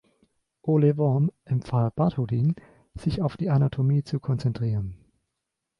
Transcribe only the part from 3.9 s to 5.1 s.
zu konzentrieren.